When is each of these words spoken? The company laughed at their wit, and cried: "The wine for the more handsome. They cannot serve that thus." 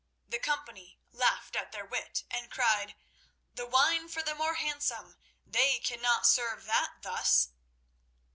The 0.27 0.39
company 0.39 0.99
laughed 1.11 1.55
at 1.55 1.71
their 1.71 1.85
wit, 1.85 2.23
and 2.31 2.49
cried: 2.49 2.95
"The 3.53 3.67
wine 3.67 4.07
for 4.07 4.23
the 4.23 4.33
more 4.33 4.55
handsome. 4.55 5.15
They 5.45 5.77
cannot 5.77 6.25
serve 6.25 6.65
that 6.65 7.03
thus." 7.03 7.49